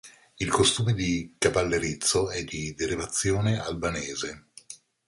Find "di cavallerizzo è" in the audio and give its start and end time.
0.95-2.43